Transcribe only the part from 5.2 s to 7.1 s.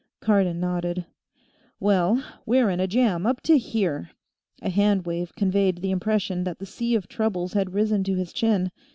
conveyed the impression that the sea of